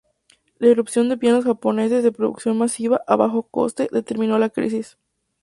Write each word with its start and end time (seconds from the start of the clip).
La 0.57 0.67
irrupción 0.67 1.09
de 1.09 1.17
pianos 1.17 1.45
japoneses, 1.45 2.03
de 2.03 2.11
producción 2.11 2.57
masiva 2.57 3.03
a 3.05 3.15
bajo 3.15 3.43
coste, 3.43 3.87
determinó 3.91 4.39
la 4.39 4.49
crisis. 4.49 4.97